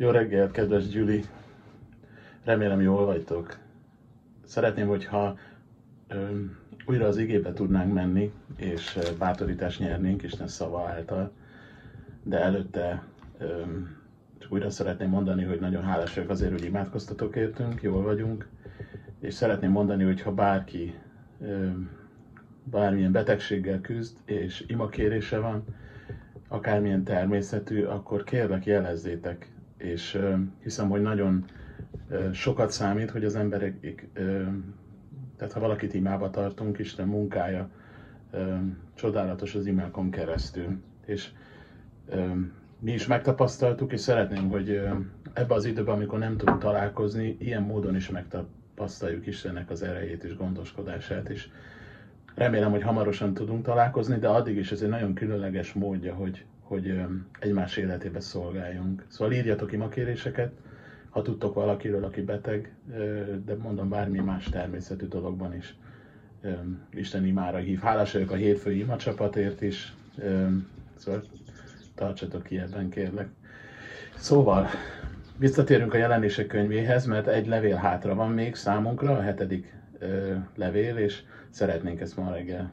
[0.00, 1.24] Jó reggelt, kedves Gyüli!
[2.44, 3.58] Remélem jól vagytok.
[4.44, 5.38] Szeretném, hogyha
[6.08, 6.24] ö,
[6.86, 11.32] újra az igébe tudnánk menni, és bátorítást nyernénk Isten szava által.
[12.22, 13.02] De előtte
[13.38, 13.62] ö,
[14.38, 18.48] csak újra szeretném mondani, hogy nagyon hálás vagyok azért, hogy imádkoztatok értünk, jól vagyunk.
[19.18, 20.94] És szeretném mondani, hogy ha bárki
[21.40, 21.66] ö,
[22.64, 25.64] bármilyen betegséggel küzd, és imakérése van,
[26.48, 30.20] akármilyen természetű, akkor kérlek jelezzétek, és
[30.62, 31.44] hiszem, hogy nagyon
[32.32, 34.06] sokat számít, hogy az emberek,
[35.36, 37.68] tehát ha valakit imába tartunk, Isten munkája
[38.94, 40.80] csodálatos az imákon keresztül.
[41.06, 41.30] És
[42.78, 44.82] mi is megtapasztaltuk, és szeretném, hogy
[45.32, 50.36] ebbe az időben, amikor nem tudunk találkozni, ilyen módon is megtapasztaljuk Istennek az erejét és
[50.36, 51.48] gondoskodását, és
[52.34, 57.00] remélem, hogy hamarosan tudunk találkozni, de addig is ez egy nagyon különleges módja, hogy, hogy
[57.38, 59.04] egymás életébe szolgáljunk.
[59.08, 60.52] Szóval írjatok imakéréseket,
[61.08, 62.74] ha tudtok valakiről, aki beteg,
[63.44, 65.76] de mondom bármi más természetű dologban is
[66.92, 67.80] Isten imára hív.
[67.80, 69.94] Hálás vagyok a hétfői ima csapatért is,
[70.94, 71.22] szóval
[71.94, 73.28] tartsatok ki ebben, kérlek.
[74.16, 74.66] Szóval,
[75.36, 79.74] visszatérünk a jelenések könyvéhez, mert egy levél hátra van még számunkra, a hetedik
[80.54, 82.72] levél, és szeretnénk ezt ma reggel,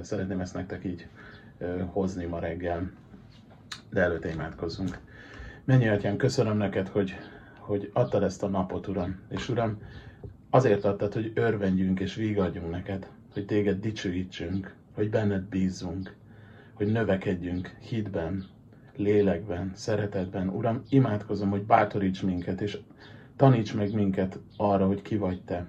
[0.00, 1.06] szeretném ezt nektek így
[1.86, 2.90] hozni ma reggel,
[3.90, 4.98] de előtte imádkozzunk.
[5.64, 7.16] Mennyi atyám, köszönöm neked, hogy,
[7.58, 9.20] hogy adtad ezt a napot, Uram.
[9.28, 9.78] És Uram,
[10.50, 16.14] azért adtad, hogy örvendjünk és vigadjunk neked, hogy téged dicsőítsünk, hogy benned bízzunk,
[16.72, 18.44] hogy növekedjünk hitben,
[18.96, 20.48] lélekben, szeretetben.
[20.48, 22.78] Uram, imádkozom, hogy bátoríts minket, és
[23.36, 25.66] taníts meg minket arra, hogy ki vagy Te,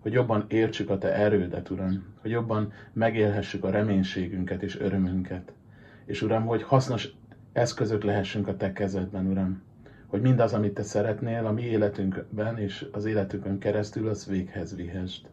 [0.00, 5.52] hogy jobban értsük a Te erődet, Uram, hogy jobban megélhessük a reménységünket és örömünket.
[6.04, 7.14] És Uram, hogy hasznos
[7.52, 9.62] eszközök lehessünk a Te kezedben, Uram,
[10.06, 15.26] hogy mindaz, amit Te szeretnél a mi életünkben és az életünkön keresztül, az véghez vihest.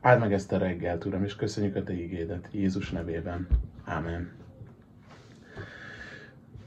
[0.00, 3.46] Áld meg ezt a reggelt, Uram, és köszönjük a Te ígédet, Jézus nevében.
[3.84, 4.30] Ámen.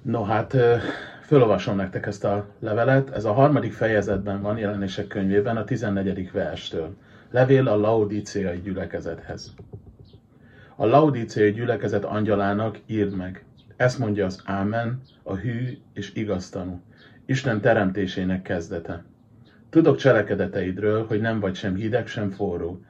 [0.01, 0.56] No hát,
[1.22, 3.09] fölolvasom nektek ezt a levelet.
[3.09, 6.31] Ez a harmadik fejezetben van, jelenések könyvében, a 14.
[6.31, 6.95] verstől.
[7.31, 9.53] Levél a laudíciai gyülekezethez.
[10.75, 13.45] A laudíciai gyülekezet angyalának írd meg.
[13.83, 16.81] Ezt mondja az Ámen, a hű és igaztanú.
[17.25, 19.03] Isten teremtésének kezdete.
[19.69, 22.81] Tudok cselekedeteidről, hogy nem vagy sem hideg, sem forró.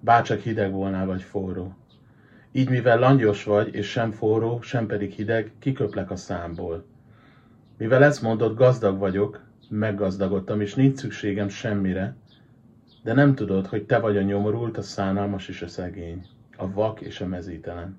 [0.00, 1.74] Bárcsak hideg volnál, vagy forró.
[2.52, 6.84] Így mivel langyos vagy, és sem forró, sem pedig hideg, kiköplek a számból.
[7.78, 12.16] Mivel ezt mondod, gazdag vagyok, meggazdagodtam, és nincs szükségem semmire,
[13.02, 17.00] de nem tudod, hogy te vagy a nyomorult, a szánalmas és a szegény, a vak
[17.00, 17.98] és a mezítelen.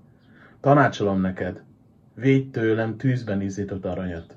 [0.60, 1.64] Tanácsolom neked,
[2.16, 4.36] védj tőlem tűzben izzított aranyat,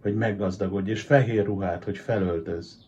[0.00, 2.86] hogy meggazdagodj, és fehér ruhát, hogy felöltöz,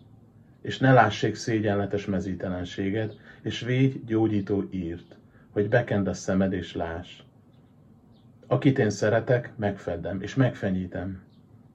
[0.63, 5.17] és ne lássék szégyenletes mezítelenséget, és védj gyógyító írt,
[5.51, 7.21] hogy bekend a szemed és láss.
[8.47, 11.23] Akit én szeretek, megfeddem, és megfenyítem.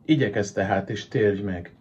[0.05, 1.73] Igyekez tehát, és térj meg,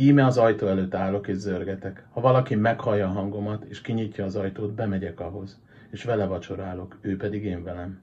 [0.00, 2.06] Íme az ajtó előtt állok és zörgetek.
[2.10, 5.60] Ha valaki meghallja a hangomat, és kinyitja az ajtót, bemegyek ahhoz,
[5.90, 8.00] és vele vacsorálok, ő pedig én velem.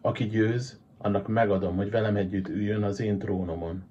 [0.00, 3.82] Aki győz, annak megadom, hogy velem együtt üljön az én trónomon,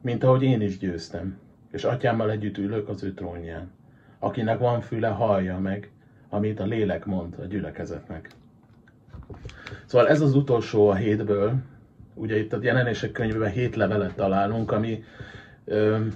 [0.00, 1.38] mint ahogy én is győztem,
[1.70, 3.70] és atyámmal együtt ülök az ő trónján.
[4.18, 5.90] Akinek van füle, hallja meg,
[6.28, 8.30] amit a lélek mond a gyülekezetnek.
[9.84, 11.54] Szóval ez az utolsó a hétből,
[12.14, 15.04] ugye itt a jelenések könyvében hét levelet találunk, ami
[15.64, 16.06] ö,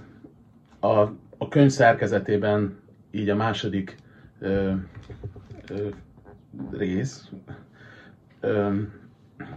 [0.80, 0.98] a,
[1.38, 2.76] a könyv szerkezetében
[3.10, 3.96] így a második
[4.38, 4.72] ö,
[5.68, 5.88] ö,
[6.70, 7.30] rész.
[8.40, 8.80] Ö,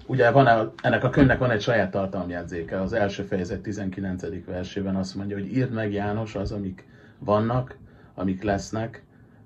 [0.08, 2.82] ugye van ennek a könyvnek van egy saját tartalomjegyzéke.
[2.82, 4.24] Az első fejezet 19.
[4.46, 6.88] versében azt mondja, hogy írd meg János az, amik
[7.20, 7.78] vannak,
[8.14, 9.04] amik lesznek,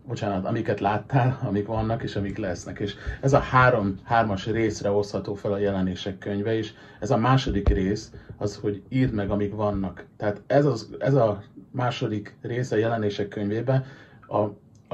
[0.08, 2.80] bocsánat, amiket láttál, amik vannak és amik lesznek.
[2.80, 7.70] És ez a három, hármas részre osztható fel a jelenések könyve, és ez a második
[7.70, 10.06] rész az, hogy írd meg, amik vannak.
[10.18, 13.86] Tehát ez, az, ez a második része a jelenések könyvében
[14.28, 14.38] a,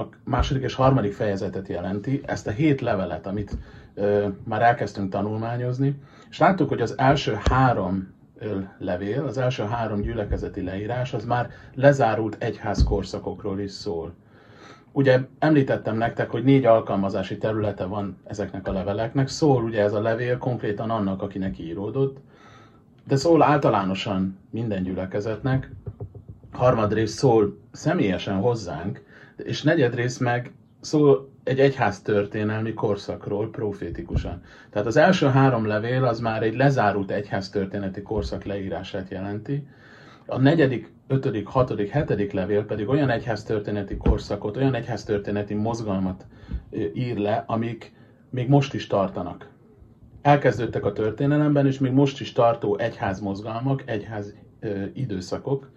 [0.01, 3.57] a második és harmadik fejezetet jelenti, ezt a hét levelet, amit
[4.43, 5.99] már elkezdtünk tanulmányozni,
[6.29, 8.13] és láttuk, hogy az első három
[8.77, 14.13] levél, az első három gyülekezeti leírás, az már lezárult egyház korszakokról is szól.
[14.91, 19.27] Ugye említettem nektek, hogy négy alkalmazási területe van ezeknek a leveleknek.
[19.27, 22.17] Szól ugye ez a levél konkrétan annak, akinek íródott,
[23.07, 25.71] de szól általánosan minden gyülekezetnek,
[26.51, 29.03] harmadrészt szól személyesen hozzánk,
[29.37, 30.51] és negyedrészt meg
[30.81, 34.41] szól egy egyház történelmi korszakról profétikusan.
[34.69, 39.67] Tehát az első három levél az már egy lezárult egyház történeti korszak leírását jelenti,
[40.27, 46.25] A negyedik, ötödik, hatodik, hetedik levél pedig olyan egyháztörténeti korszakot, olyan egyháztörténeti mozgalmat
[46.93, 47.93] ír le, amik
[48.29, 49.49] még most is tartanak.
[50.21, 54.35] Elkezdődtek a történelemben, és még most is tartó egyház mozgalmak, egyház
[54.93, 55.71] időszakok,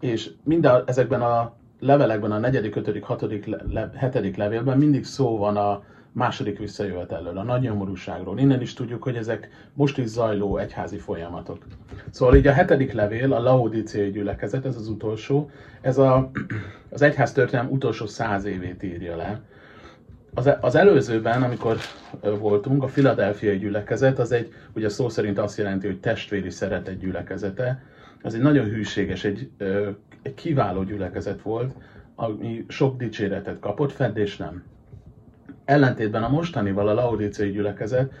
[0.00, 5.56] és minden ezekben a levelekben, a negyedik, ötödik, hatodik, le, hetedik levélben mindig szó van
[5.56, 5.82] a
[6.12, 8.38] második visszajövetelről, a nagy nyomorúságról.
[8.38, 11.66] Innen is tudjuk, hogy ezek most is zajló egyházi folyamatok.
[12.10, 15.50] Szóval így a hetedik levél, a Laodicei gyülekezet, ez az utolsó,
[15.80, 16.30] ez a,
[16.90, 19.40] az egyház történelem utolsó száz évét írja le.
[20.34, 21.76] Az, az előzőben, amikor
[22.20, 27.82] voltunk, a Filadelfiai gyülekezet, az egy, ugye szó szerint azt jelenti, hogy testvéri szeretet gyülekezete,
[28.22, 29.50] az egy nagyon hűséges, egy,
[30.22, 31.74] egy kiváló gyülekezet volt,
[32.14, 34.62] ami sok dicséretet kapott, feddés nem.
[35.64, 38.12] Ellentétben a mostanival a laudíciai gyülekezet,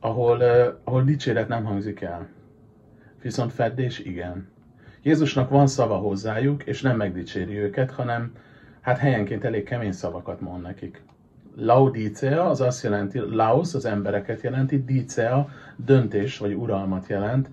[0.00, 0.40] ahol,
[0.84, 2.28] ahol dicséret nem hangzik el.
[3.22, 4.48] Viszont feddés igen.
[5.02, 8.32] Jézusnak van szava hozzájuk, és nem megdicséri őket, hanem
[8.80, 11.02] hát helyenként elég kemény szavakat mond nekik.
[11.56, 17.48] Laudícia az azt jelenti, laus az embereket jelenti, dícea döntés vagy uralmat jelent,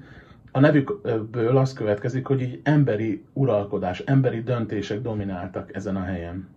[0.58, 6.48] a nevükből az következik, hogy így emberi uralkodás, emberi döntések domináltak ezen a helyen.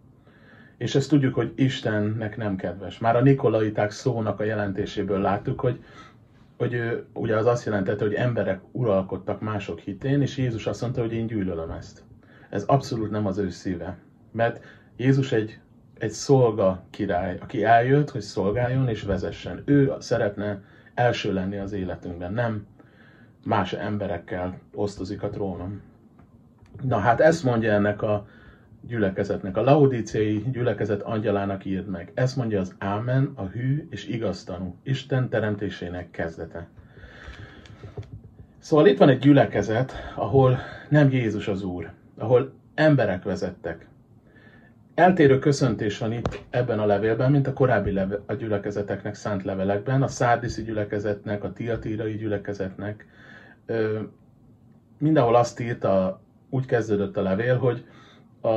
[0.76, 2.98] És ezt tudjuk, hogy Istennek nem kedves.
[2.98, 5.84] Már a Nikolaiták szónak a jelentéséből láttuk, hogy,
[6.56, 11.12] hogy ugye az azt jelentette, hogy emberek uralkodtak mások hitén, és Jézus azt mondta, hogy
[11.12, 12.02] én gyűlölöm ezt.
[12.50, 13.96] Ez abszolút nem az ő szíve.
[14.32, 14.64] Mert
[14.96, 15.58] Jézus egy,
[15.98, 19.62] egy szolga király, aki eljött, hogy szolgáljon és vezessen.
[19.64, 20.62] Ő szeretne
[20.94, 22.66] első lenni az életünkben, nem
[23.44, 25.80] más emberekkel osztozik a trónon.
[26.82, 28.26] Na hát ezt mondja ennek a
[28.80, 32.12] gyülekezetnek, a laudíciai gyülekezet angyalának írd meg.
[32.14, 36.68] Ezt mondja az Ámen, a hű és igaztanú, Isten teremtésének kezdete.
[38.58, 40.58] Szóval itt van egy gyülekezet, ahol
[40.88, 43.88] nem Jézus az Úr, ahol emberek vezettek.
[44.94, 50.02] Eltérő köszöntés van itt ebben a levélben, mint a korábbi leve, a gyülekezeteknek szánt levelekben,
[50.02, 53.06] a szárdiszi gyülekezetnek, a tiatírai gyülekezetnek,
[54.98, 56.20] mindenhol azt írta,
[56.50, 57.84] úgy kezdődött a levél, hogy
[58.40, 58.48] a,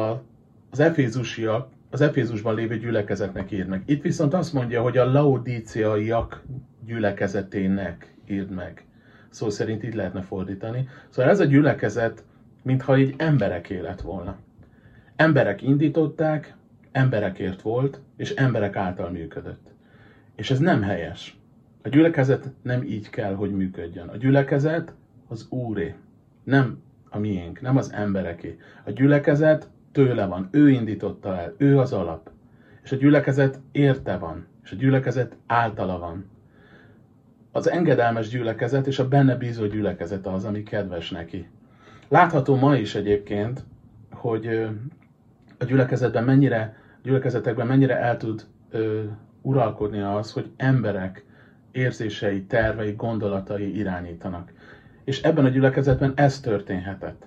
[0.72, 3.84] az efézusiak, az Efézusban lévő gyülekezetnek meg.
[3.86, 6.44] Itt viszont azt mondja, hogy a laodíciaiak
[6.86, 8.86] gyülekezetének írd meg.
[9.30, 10.88] Szó szerint így lehetne fordítani.
[11.10, 12.24] Szóval ez a gyülekezet,
[12.62, 14.38] mintha így emberek élet volna.
[15.16, 16.56] Emberek indították,
[16.92, 19.68] emberekért volt, és emberek által működött.
[20.36, 21.38] És ez nem helyes.
[21.84, 24.08] A gyülekezet nem így kell, hogy működjön.
[24.08, 24.94] A gyülekezet
[25.34, 25.96] az Úré,
[26.44, 28.58] nem a miénk, nem az embereké.
[28.86, 32.30] A gyülekezet tőle van, ő indította el, ő az alap.
[32.84, 36.26] És a gyülekezet érte van, és a gyülekezet általa van.
[37.52, 41.50] Az engedelmes gyülekezet és a benne bízó gyülekezet az, ami kedves neki.
[42.08, 43.64] Látható ma is egyébként,
[44.12, 44.48] hogy
[45.58, 49.04] a gyülekezetben mennyire, gyülekezetekben mennyire el tud ö,
[49.42, 51.26] uralkodni az, hogy emberek
[51.72, 54.52] érzései, tervei, gondolatai irányítanak.
[55.04, 57.26] És ebben a gyülekezetben ez történhetett.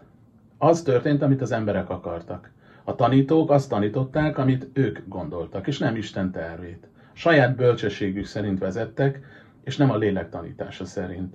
[0.59, 2.51] Az történt, amit az emberek akartak.
[2.85, 6.87] A tanítók azt tanították, amit ők gondoltak, és nem Isten tervét.
[7.13, 9.21] Saját bölcsességük szerint vezettek,
[9.65, 11.35] és nem a lélek tanítása szerint.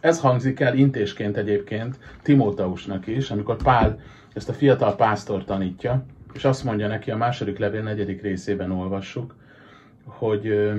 [0.00, 4.00] Ez hangzik el intésként egyébként Timóteusnak is, amikor Pál
[4.32, 9.34] ezt a fiatal pásztor tanítja, és azt mondja neki a második levél negyedik részében olvassuk,
[10.04, 10.72] hogy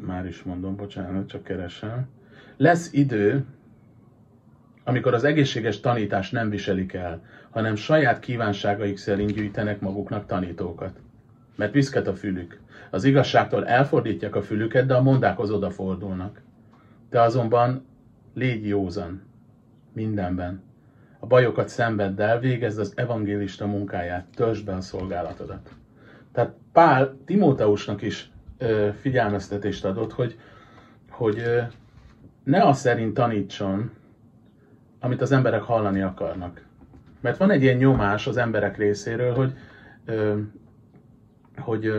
[0.00, 2.08] már is mondom, bocsánat, csak keresem,
[2.56, 3.44] lesz idő,
[4.84, 10.98] amikor az egészséges tanítást nem viselik el, hanem saját kívánságaik szerint gyűjtenek maguknak tanítókat.
[11.56, 12.60] Mert viszket a fülük.
[12.90, 16.40] Az igazságtól elfordítják a fülüket, de a mondák odafordulnak.
[17.10, 17.86] Te azonban
[18.34, 19.22] légy józan.
[19.92, 20.62] Mindenben.
[21.18, 25.70] A bajokat szenvedd el, végezd az evangélista munkáját, töltsd be a szolgálatodat.
[26.32, 30.38] Tehát Pál Timóteusnak is ö, figyelmeztetést adott, hogy,
[31.10, 31.60] hogy ö,
[32.46, 33.90] ne az szerint tanítson,
[35.00, 36.64] amit az emberek hallani akarnak.
[37.20, 39.52] Mert van egy ilyen nyomás az emberek részéről, hogy,
[41.56, 41.92] hogy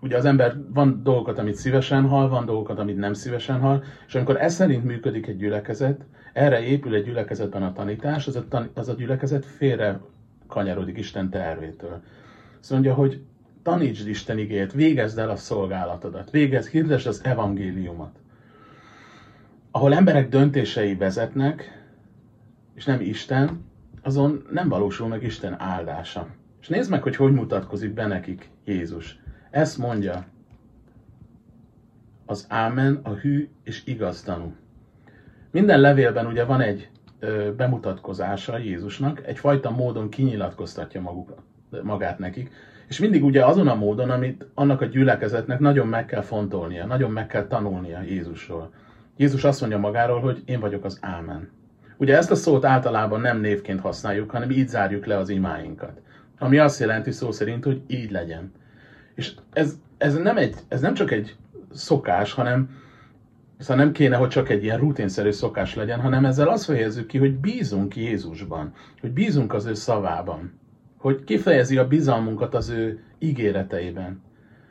[0.00, 4.14] ugye az ember van dolgokat, amit szívesen hall, van dolgokat, amit nem szívesen hall, és
[4.14, 8.78] amikor ez szerint működik egy gyülekezet, erre épül egy gyülekezetben a tanítás, az a, tan-
[8.78, 10.00] az a gyülekezet félre
[10.46, 12.02] kanyarodik Isten tervétől.
[12.60, 13.22] Azt mondja, hogy
[13.62, 18.18] tanítsd Isten igét, végezd el a szolgálatodat, végezd, hirdesd az evangéliumot
[19.70, 21.84] ahol emberek döntései vezetnek,
[22.74, 23.64] és nem Isten,
[24.02, 26.26] azon nem valósul meg Isten áldása.
[26.60, 29.18] És nézd meg, hogy hogy mutatkozik be nekik Jézus.
[29.50, 30.24] Ezt mondja
[32.26, 34.54] az Ámen, a hű és igaz tanú.
[35.50, 41.34] Minden levélben ugye van egy ö, bemutatkozása Jézusnak, egyfajta módon kinyilatkoztatja maguk,
[41.82, 42.50] magát nekik,
[42.88, 47.10] és mindig ugye azon a módon, amit annak a gyülekezetnek nagyon meg kell fontolnia, nagyon
[47.10, 48.72] meg kell tanulnia Jézusról.
[49.20, 51.50] Jézus azt mondja magáról, hogy én vagyok az Ámen.
[51.96, 56.00] Ugye ezt a szót általában nem névként használjuk, hanem így zárjuk le az imáinkat.
[56.38, 58.52] Ami azt jelenti szó szerint, hogy így legyen.
[59.14, 61.36] És ez, ez, nem, egy, ez nem csak egy
[61.72, 62.78] szokás, hanem
[63.58, 67.18] Szóval nem kéne, hogy csak egy ilyen rutinszerű szokás legyen, hanem ezzel azt fejezzük ki,
[67.18, 70.60] hogy bízunk Jézusban, hogy bízunk az ő szavában,
[70.96, 74.22] hogy kifejezi a bizalmunkat az ő ígéreteiben.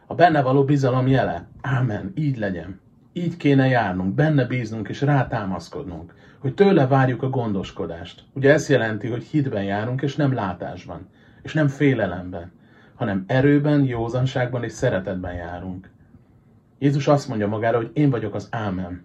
[0.05, 1.47] A benne való bizalom jele.
[1.61, 2.79] Ámen, így legyen.
[3.13, 8.23] Így kéne járnunk, benne bíznunk és rátámaszkodnunk, hogy tőle várjuk a gondoskodást.
[8.33, 11.07] Ugye ez jelenti, hogy hitben járunk, és nem látásban,
[11.41, 12.51] és nem félelemben,
[12.95, 15.89] hanem erőben, józanságban és szeretetben járunk.
[16.79, 19.01] Jézus azt mondja magára, hogy én vagyok az ámen,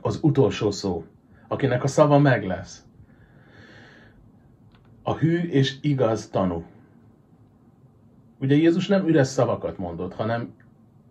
[0.00, 1.04] az utolsó szó,
[1.48, 2.84] akinek a szava meg lesz.
[5.02, 6.64] A hű és igaz tanú.
[8.38, 10.54] Ugye Jézus nem üres szavakat mondott, hanem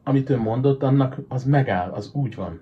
[0.03, 2.60] amit ő mondott, annak az megáll, az úgy van.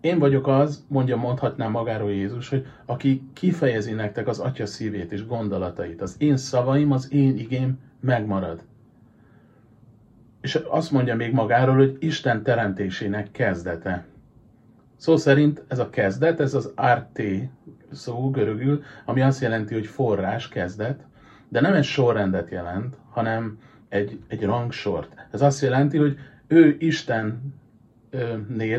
[0.00, 5.26] Én vagyok az, mondja, mondhatná magáról Jézus, hogy aki kifejezi nektek az atya szívét és
[5.26, 6.02] gondolatait.
[6.02, 8.62] Az én szavaim, az én igém megmarad.
[10.40, 14.06] És azt mondja még magáról, hogy Isten teremtésének kezdete.
[14.96, 17.22] Szó szerint ez a kezdet, ez az RT
[17.90, 21.04] szó görögül, ami azt jelenti, hogy forrás, kezdet,
[21.48, 23.58] de nem egy sorrendet jelent, hanem
[23.88, 25.14] egy, egy rangsort.
[25.30, 26.18] Ez azt jelenti, hogy
[26.48, 27.44] ő Istennél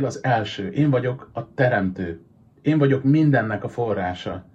[0.05, 0.69] az első.
[0.71, 2.21] Én vagyok a teremtő.
[2.61, 4.45] Én vagyok mindennek a forrása.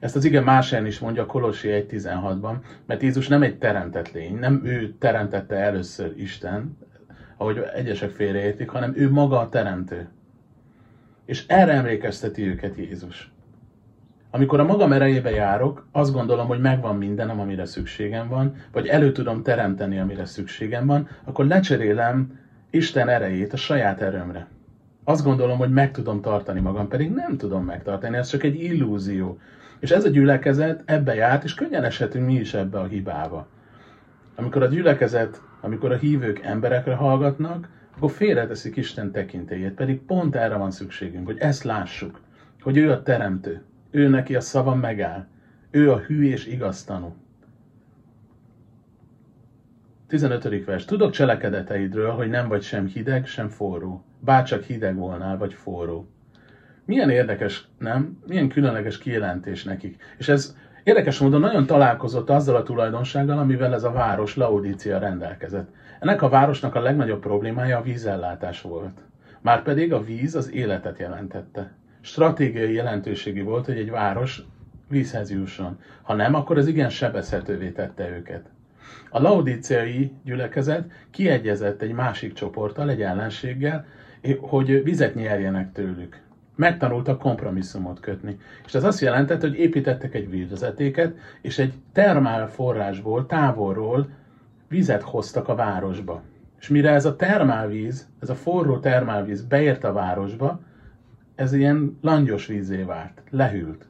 [0.00, 4.60] Ezt az ige más is mondja Kolossi 1.16-ban, mert Jézus nem egy teremtett lény, nem
[4.64, 6.78] ő teremtette először Isten,
[7.36, 10.08] ahogy egyesek félreértik, hanem ő maga a teremtő.
[11.24, 13.32] És erre emlékezteti őket Jézus.
[14.36, 19.12] Amikor a magam erejébe járok, azt gondolom, hogy megvan mindenem, amire szükségem van, vagy elő
[19.12, 22.38] tudom teremteni, amire szükségem van, akkor lecserélem
[22.70, 24.46] Isten erejét a saját erőmre.
[25.04, 29.38] Azt gondolom, hogy meg tudom tartani magam, pedig nem tudom megtartani, ez csak egy illúzió.
[29.78, 33.46] És ez a gyülekezet ebbe járt, és könnyen eshetünk mi is ebbe a hibába.
[34.34, 40.56] Amikor a gyülekezet, amikor a hívők emberekre hallgatnak, akkor félreteszik Isten tekintélyét, pedig pont erre
[40.56, 42.20] van szükségünk, hogy ezt lássuk,
[42.60, 43.62] hogy ő a teremtő,
[43.96, 45.26] ő neki a szava megáll,
[45.70, 47.14] ő a hű és igaz tanú.
[50.06, 50.64] 15.
[50.64, 50.84] vers.
[50.84, 54.04] Tudok cselekedeteidről, hogy nem vagy sem hideg, sem forró.
[54.20, 56.08] Bárcsak hideg volnál, vagy forró.
[56.84, 58.18] Milyen érdekes, nem?
[58.26, 60.02] Milyen különleges kijelentés nekik.
[60.18, 65.68] És ez érdekes módon nagyon találkozott azzal a tulajdonsággal, amivel ez a város Laodícia rendelkezett.
[66.00, 69.00] Ennek a városnak a legnagyobb problémája a vízellátás volt.
[69.40, 71.72] Márpedig a víz az életet jelentette.
[72.06, 74.42] Stratégiai jelentőségi volt, hogy egy város
[74.88, 75.78] vízhez jusson.
[76.02, 78.50] Ha nem, akkor ez igen sebezhetővé tette őket.
[79.10, 83.86] A laodíciai gyülekezet kiegyezett egy másik csoporttal, egy ellenséggel,
[84.40, 88.38] hogy vizet nyerjenek tőlük megtanultak kompromisszumot kötni.
[88.66, 94.08] És ez azt jelentette, hogy építettek egy vízvezetéket, és egy termál forrásból, távolról
[94.68, 96.22] vizet hoztak a városba.
[96.60, 100.60] És mire ez a termálvíz, ez a forró termálvíz beért a városba,
[101.36, 103.86] ez ilyen langyos vízé vált, lehűlt.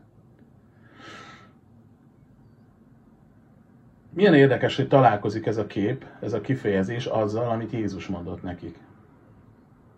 [4.11, 8.79] Milyen érdekes, hogy találkozik ez a kép, ez a kifejezés azzal, amit Jézus mondott nekik.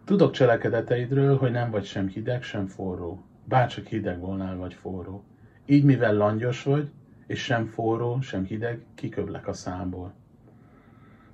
[0.05, 3.23] Tudok cselekedeteidről, hogy nem vagy sem hideg, sem forró.
[3.45, 5.25] Bárcsak hideg volnál, vagy forró.
[5.67, 6.90] Így, mivel langyos vagy,
[7.26, 10.12] és sem forró, sem hideg, kiköblek a számból.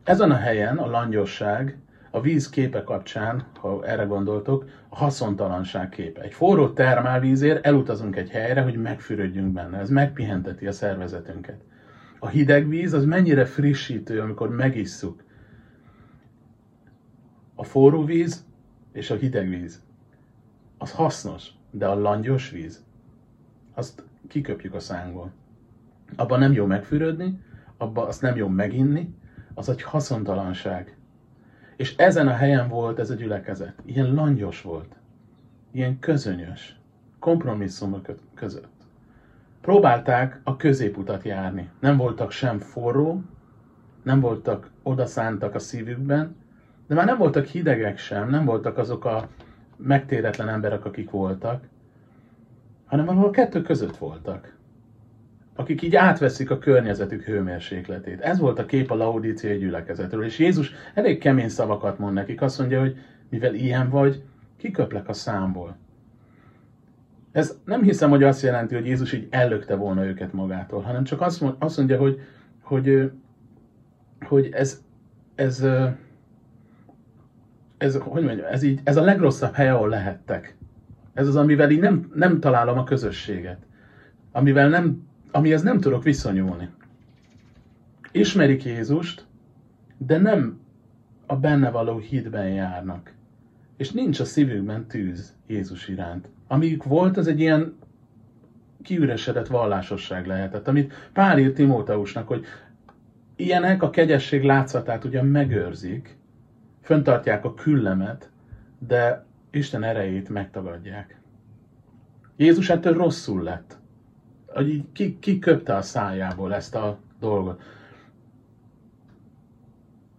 [0.04, 1.78] Ezen a helyen a langyosság,
[2.14, 6.20] a víz képe kapcsán, ha erre gondoltok, a haszontalanság képe.
[6.20, 9.78] Egy forró termálvízért elutazunk egy helyre, hogy megfürödjünk benne.
[9.78, 11.60] Ez megpihenteti a szervezetünket.
[12.18, 15.22] A hideg víz az mennyire frissítő, amikor megisszuk.
[17.54, 18.44] A forró víz
[18.92, 19.82] és a hideg víz,
[20.78, 22.84] az hasznos, de a langyos víz,
[23.72, 25.32] azt kiköpjük a szánkból.
[26.16, 27.40] Abban nem jó megfürödni,
[27.76, 29.14] abban azt nem jó meginni,
[29.54, 30.96] az egy haszontalanság.
[31.76, 33.74] És ezen a helyen volt ez a gyülekezet.
[33.84, 34.96] Ilyen langyos volt.
[35.70, 36.78] Ilyen közönyös.
[37.18, 38.72] Kompromisszumok között.
[39.60, 41.70] Próbálták a középutat járni.
[41.80, 43.22] Nem voltak sem forró,
[44.02, 46.36] nem voltak odaszántak a szívükben,
[46.86, 49.28] de már nem voltak hidegek sem, nem voltak azok a
[49.76, 51.64] megtéretlen emberek, akik voltak,
[52.84, 54.56] hanem valahol kettő között voltak.
[55.56, 58.20] Akik így átveszik a környezetük hőmérsékletét.
[58.20, 60.24] Ez volt a kép a laudíciai gyülekezetről.
[60.24, 62.42] És Jézus elég kemény szavakat mond nekik.
[62.42, 62.96] Azt mondja, hogy
[63.28, 64.22] mivel ilyen vagy,
[64.56, 65.76] kiköplek a számból.
[67.32, 71.20] Ez nem hiszem, hogy azt jelenti, hogy Jézus így ellökte volna őket magától, hanem csak
[71.58, 72.20] azt mondja, hogy,
[72.62, 73.10] hogy,
[74.20, 74.82] hogy ez,
[75.34, 75.66] ez,
[77.78, 80.56] ez, hogy mondjam, ez, így, ez a legrosszabb hely, ahol lehettek.
[81.14, 83.58] Ez az, amivel így nem, nem találom a közösséget.
[84.32, 86.68] Amivel nem, amihez nem tudok viszonyulni.
[88.12, 89.26] Ismerik Jézust,
[89.98, 90.60] de nem
[91.26, 93.14] a benne való hitben járnak.
[93.76, 96.28] És nincs a szívükben tűz Jézus iránt.
[96.46, 97.76] Amíg volt, az egy ilyen
[98.82, 102.44] kiüresedett vallásosság lehetett, amit Pál írt Timóteusnak, hogy
[103.36, 106.16] ilyenek a kegyesség látszatát ugyan megőrzik,
[106.82, 108.30] föntartják a küllemet,
[108.78, 111.20] de Isten erejét megtagadják.
[112.36, 113.82] Jézus ettől rosszul lett.
[114.54, 117.62] Hogy így ki, ki köpte a szájából ezt a dolgot.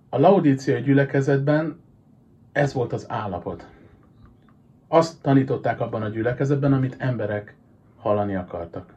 [0.09, 1.79] A laudíciai gyülekezetben
[2.51, 3.67] ez volt az állapot.
[4.87, 7.55] Azt tanították abban a gyülekezetben, amit emberek
[7.97, 8.93] hallani akartak.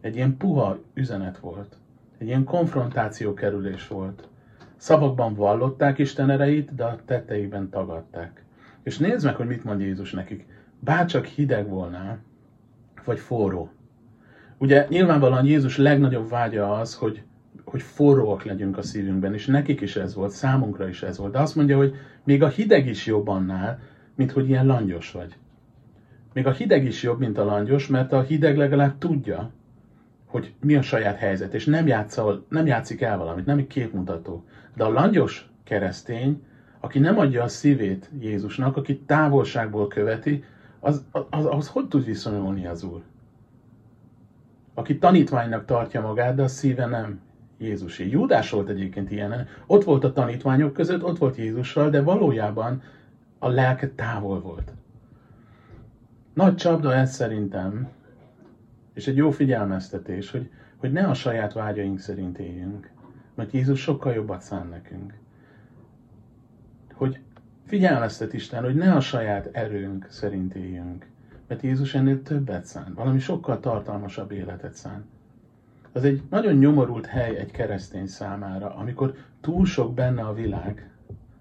[0.00, 1.76] Egy ilyen puha üzenet volt.
[2.18, 4.28] Egy ilyen konfrontáció kerülés volt.
[4.76, 8.44] Szavakban vallották Isten erejét, de a tetteikben tagadták.
[8.82, 10.46] És nézd meg, hogy mit mond Jézus nekik.
[10.78, 12.18] Bárcsak hideg volna,
[13.04, 13.70] vagy forró.
[14.62, 17.22] Ugye nyilvánvalóan Jézus legnagyobb vágya az, hogy,
[17.64, 21.32] hogy forróak legyünk a szívünkben, és nekik is ez volt, számunkra is ez volt.
[21.32, 23.80] De azt mondja, hogy még a hideg is jobb annál,
[24.14, 25.36] mint hogy ilyen langyos vagy.
[26.32, 29.50] Még a hideg is jobb, mint a langyos, mert a hideg legalább tudja,
[30.26, 34.44] hogy mi a saját helyzet, és nem, játszol, nem játszik el valamit, nem egy képmutató.
[34.76, 36.42] De a langyos keresztény,
[36.80, 40.44] aki nem adja a szívét Jézusnak, aki távolságból követi,
[40.80, 43.02] az, az, az hogy tud viszonyulni az Úr?
[44.74, 47.20] Aki tanítványnak tartja magát, de a szíve nem
[47.58, 48.10] Jézusi.
[48.10, 49.46] Júdás volt egyébként ilyen.
[49.66, 52.82] Ott volt a tanítványok között, ott volt Jézussal, de valójában
[53.38, 54.72] a lelke távol volt.
[56.34, 57.88] Nagy csapda ez szerintem,
[58.94, 62.90] és egy jó figyelmeztetés, hogy, hogy ne a saját vágyaink szerint éljünk,
[63.34, 65.14] mert Jézus sokkal jobbat szán nekünk.
[66.92, 67.18] Hogy
[67.66, 71.06] figyelmeztet Isten, hogy ne a saját erőnk szerint éljünk,
[71.52, 75.04] mert Jézus ennél többet szán, valami sokkal tartalmasabb életet szán.
[75.92, 80.90] Az egy nagyon nyomorult hely egy keresztény számára, amikor túl sok benne a világ,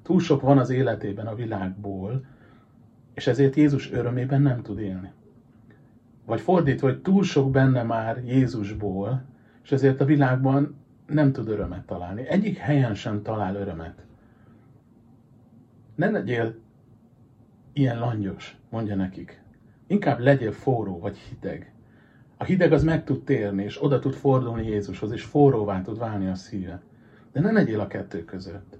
[0.02, 2.26] túl sok van az életében a világból,
[3.14, 5.12] és ezért Jézus örömében nem tud élni.
[6.26, 9.24] Vagy fordítva, hogy túl sok benne már Jézusból,
[9.64, 10.76] és ezért a világban
[11.08, 12.28] nem tud örömet találni.
[12.28, 14.04] Egyik helyen sem talál örömet.
[15.96, 16.56] Ne legyél
[17.74, 19.42] ilyen langyos, mondja nekik.
[19.92, 21.72] Inkább legyél forró vagy hideg.
[22.38, 26.28] A hideg az meg tud térni, és oda tud fordulni Jézushoz, és forróvá tud válni
[26.28, 26.82] a szíve.
[27.32, 28.78] De ne legyél a kettő között.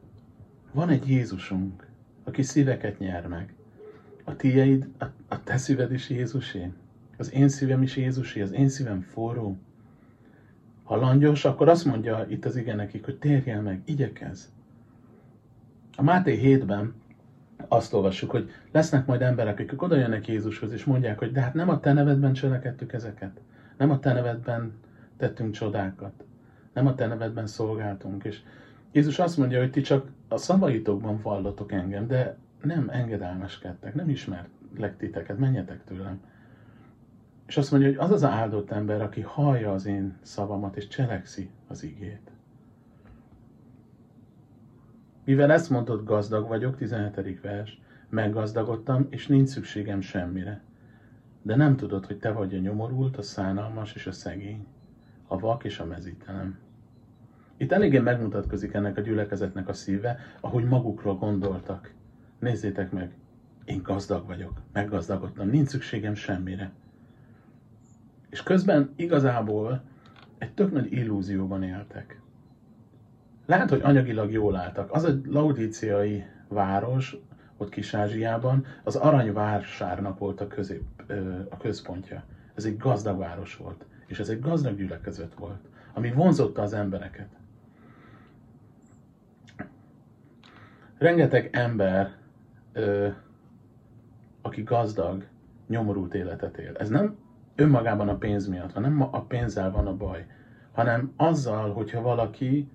[0.72, 1.88] Van egy Jézusunk,
[2.24, 3.54] aki szíveket nyer meg.
[4.24, 6.72] A tieid, a, a te szíved is Jézusé.
[7.18, 9.58] Az én szívem is Jézusé, az én szívem forró.
[10.84, 14.52] Ha langyos, akkor azt mondja itt az igen nekik, hogy térjél meg, igyekez.
[15.96, 16.94] A Máté 7-ben
[17.68, 21.54] azt olvassuk, hogy lesznek majd emberek, akik oda jönnek Jézushoz, és mondják, hogy de hát
[21.54, 23.40] nem a te nevedben cselekedtük ezeket.
[23.78, 24.74] Nem a te nevedben
[25.18, 26.24] tettünk csodákat.
[26.74, 28.24] Nem a te nevedben szolgáltunk.
[28.24, 28.40] És
[28.92, 34.98] Jézus azt mondja, hogy ti csak a szavaitokban vallotok engem, de nem engedelmeskedtek, nem ismerlek
[34.98, 36.22] titeket, menjetek tőlem.
[37.48, 41.50] És azt mondja, hogy az az áldott ember, aki hallja az én szavamat, és cselekszi
[41.68, 42.32] az igét.
[45.32, 47.42] Mivel ezt mondott, gazdag vagyok, 17.
[47.42, 50.62] vers, meggazdagodtam, és nincs szükségem semmire.
[51.42, 54.66] De nem tudod, hogy te vagy a nyomorult, a szánalmas és a szegény,
[55.28, 56.58] a vak és a mezítelen.
[57.58, 61.94] Itt eléggé megmutatkozik ennek a gyülekezetnek a szíve, ahogy magukról gondoltak.
[62.40, 63.16] Nézzétek meg,
[63.66, 66.72] én gazdag vagyok, meggazdagodtam, nincs szükségem semmire.
[68.30, 69.84] És közben igazából
[70.38, 72.21] egy tök nagy illúzióban éltek.
[73.46, 74.94] Lehet, hogy anyagilag jól álltak.
[74.94, 77.18] Az a laudíciai város,
[77.58, 80.84] ott Kis-Ázsiában, az aranyvásárnak volt a, közép,
[81.50, 82.24] a központja.
[82.56, 87.30] Ez egy gazdag város volt, és ez egy gazdag gyülekezet volt, ami vonzotta az embereket.
[90.98, 92.12] Rengeteg ember,
[94.42, 95.26] aki gazdag,
[95.68, 96.76] nyomorult életet él.
[96.78, 97.16] Ez nem
[97.56, 100.26] önmagában a pénz miatt van, nem a pénzzel van a baj,
[100.72, 102.70] hanem azzal, hogyha valaki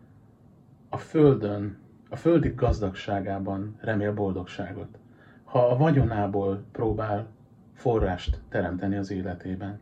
[0.97, 1.79] a földön,
[2.09, 4.99] a földi gazdagságában remél boldogságot.
[5.45, 7.27] Ha a vagyonából próbál
[7.75, 9.81] forrást teremteni az életében.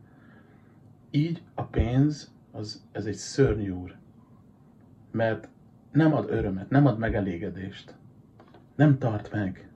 [1.11, 3.95] Így a pénz, az, ez egy szörnyű úr.
[5.11, 5.49] Mert
[5.91, 7.95] nem ad örömet, nem ad megelégedést.
[8.75, 9.69] Nem tart meg.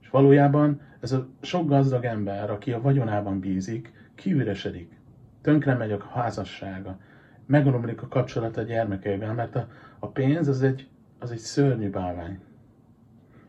[0.00, 4.98] És valójában ez a sok gazdag ember, aki a vagyonában bízik, kiüresedik,
[5.40, 6.98] tönkre megy a házassága,
[7.46, 9.68] megromlik a kapcsolat a gyermekeivel, mert a,
[10.04, 10.88] a pénz az egy,
[11.18, 12.38] az egy szörnyű bálvány.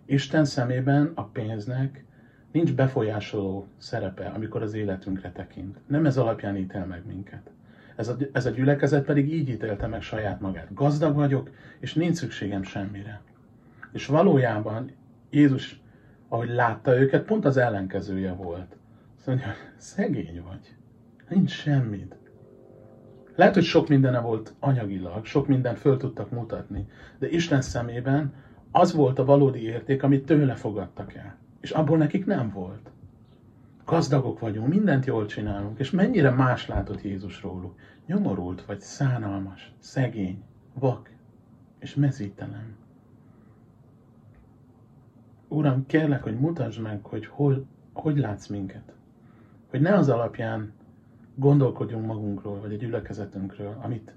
[0.06, 2.06] Isten szemében a pénznek
[2.52, 5.78] nincs befolyásoló szerepe, amikor az életünkre tekint.
[5.88, 7.50] Nem ez alapján ítél meg minket.
[7.96, 10.74] Ez a, ez a gyülekezet pedig így ítélte meg saját magát.
[10.74, 13.22] Gazdag vagyok, és nincs szükségem semmire.
[13.92, 14.92] És valójában
[15.30, 15.82] Jézus,
[16.28, 18.76] ahogy látta őket, pont az ellenkezője volt.
[19.18, 20.76] Azt mondja, szegény vagy.
[21.30, 22.16] Nincs semmit.
[23.36, 26.88] Lehet, hogy sok mindene volt anyagilag, sok mindent föl tudtak mutatni,
[27.20, 28.34] de Isten szemében
[28.72, 31.38] az volt a valódi érték, amit tőle fogadtak el.
[31.60, 32.92] És abból nekik nem volt.
[33.86, 37.76] Gazdagok vagyunk, mindent jól csinálunk, és mennyire más látott Jézus róluk.
[38.06, 40.44] Nyomorult vagy szánalmas, szegény,
[40.74, 41.10] vak
[41.80, 42.76] és mezítelen.
[45.48, 48.94] Uram, kérlek, hogy mutasd meg, hogy hol, hogy látsz minket.
[49.70, 50.74] Hogy ne az alapján
[51.36, 54.14] gondolkodjunk magunkról, vagy a gyülekezetünkről, amit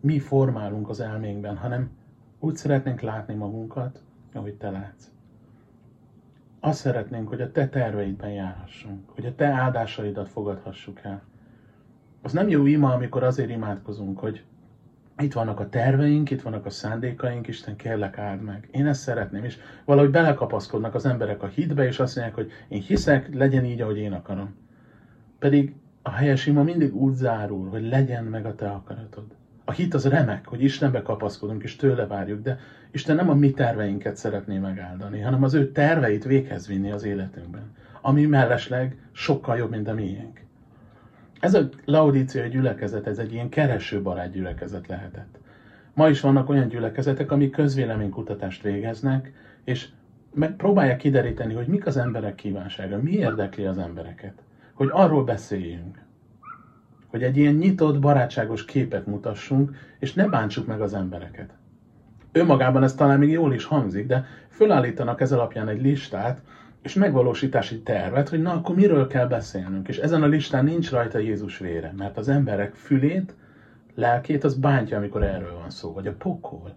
[0.00, 1.90] mi formálunk az elménkben, hanem
[2.38, 4.02] úgy szeretnénk látni magunkat,
[4.32, 5.10] ahogy te látsz.
[6.60, 11.22] Azt szeretnénk, hogy a te terveidben járhassunk, hogy a te áldásaidat fogadhassuk el.
[12.22, 14.44] Az nem jó ima, amikor azért imádkozunk, hogy
[15.18, 18.68] itt vannak a terveink, itt vannak a szándékaink, Isten kérlek áld meg.
[18.72, 22.80] Én ezt szeretném, és valahogy belekapaszkodnak az emberek a hitbe, és azt mondják, hogy én
[22.80, 24.54] hiszek, legyen így, ahogy én akarom.
[25.38, 25.74] Pedig
[26.06, 29.24] a helyes ima mindig úgy zárul, hogy legyen meg a te akaratod.
[29.64, 32.58] A hit az remek, hogy Istenbe kapaszkodunk, és tőle várjuk, de
[32.90, 37.72] Isten nem a mi terveinket szeretné megáldani, hanem az ő terveit véghez vinni az életünkben,
[38.00, 40.40] ami mellesleg sokkal jobb, mint a miénk.
[41.40, 45.38] Ez a laudíciai gyülekezet, ez egy ilyen keresőbarát gyülekezet lehetett.
[45.94, 49.32] Ma is vannak olyan gyülekezetek, amik közvéleménykutatást végeznek,
[49.64, 49.88] és
[50.34, 54.44] meg próbálják kideríteni, hogy mik az emberek kívánsága, mi érdekli az embereket.
[54.76, 55.98] Hogy arról beszéljünk.
[57.06, 61.50] Hogy egy ilyen nyitott, barátságos képet mutassunk, és ne bántsuk meg az embereket.
[62.32, 66.40] Önmagában ez talán még jól is hangzik, de fölállítanak ez alapján egy listát,
[66.82, 69.88] és megvalósítási tervet, hogy na akkor miről kell beszélnünk.
[69.88, 73.34] És ezen a listán nincs rajta Jézus vére, mert az emberek fülét,
[73.94, 75.92] lelkét az bántja, amikor erről van szó.
[75.92, 76.74] Vagy a pokol,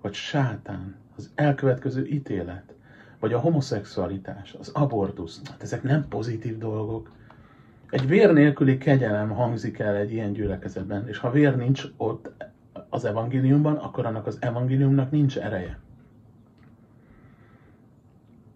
[0.00, 2.74] vagy sátán, az elkövetkező ítélet,
[3.18, 5.40] vagy a homoszexualitás, az abortusz.
[5.50, 7.10] Hát ezek nem pozitív dolgok.
[7.90, 12.32] Egy vér nélküli kegyelem hangzik el egy ilyen gyülekezetben, és ha vér nincs ott
[12.88, 15.78] az evangéliumban, akkor annak az evangéliumnak nincs ereje.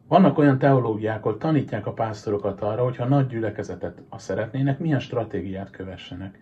[0.09, 5.01] Vannak olyan teológiák, ahol tanítják a pásztorokat arra, hogy ha nagy gyülekezetet a szeretnének, milyen
[5.01, 6.39] stratégiát kövessenek.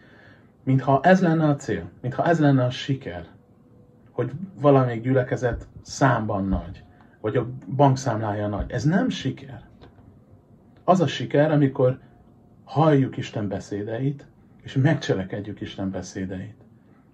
[0.62, 3.26] Mintha ez lenne a cél, mintha ez lenne a siker,
[4.11, 6.85] hogy valamelyik gyülekezet számban nagy,
[7.20, 8.70] vagy a bankszámlája nagy.
[8.70, 9.62] Ez nem siker.
[10.85, 11.98] Az a siker, amikor
[12.72, 14.24] halljuk Isten beszédeit,
[14.62, 16.54] és megcselekedjük Isten beszédeit.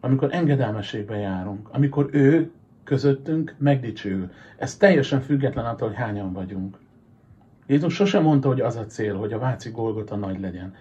[0.00, 2.50] Amikor engedelmességbe járunk, amikor ő
[2.84, 4.30] közöttünk megdicsőül.
[4.56, 6.78] Ez teljesen független attól, hogy hányan vagyunk.
[7.66, 10.74] Jézus sosem mondta, hogy az a cél, hogy a Váci Golgota nagy legyen.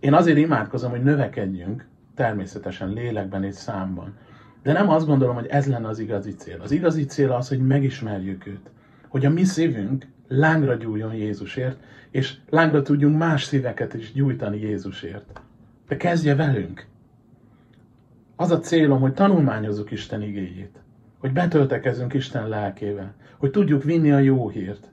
[0.00, 4.16] Én azért imádkozom, hogy növekedjünk, természetesen lélekben és számban.
[4.62, 6.60] De nem azt gondolom, hogy ez lenne az igazi cél.
[6.60, 8.70] Az igazi cél az, hogy megismerjük őt.
[9.08, 15.40] Hogy a mi szívünk lángra gyújjon Jézusért, és lángra tudjunk más szíveket is gyújtani Jézusért.
[15.88, 16.86] De kezdje velünk.
[18.36, 20.80] Az a célom, hogy tanulmányozzuk Isten igéjét
[21.20, 24.88] hogy betöltekezünk Isten lelkével, hogy tudjuk vinni a jó hírt,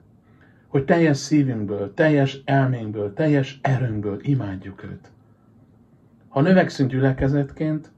[0.66, 5.10] hogy teljes szívünkből, teljes elménkből, teljes erőnkből imádjuk őt.
[6.28, 7.90] Ha növekszünk gyülekezetként,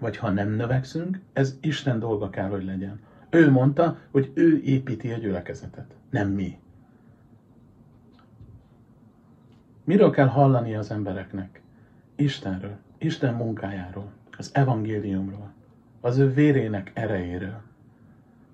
[0.00, 3.00] vagy ha nem növekszünk, ez Isten dolga kell, hogy legyen.
[3.30, 6.58] Ő mondta, hogy ő építi a gyülekezetet, nem mi.
[9.84, 11.60] Miről kell hallani az embereknek?
[12.14, 15.54] Istenről, Isten munkájáról, az evangéliumról
[16.06, 17.60] az ő vérének erejéről.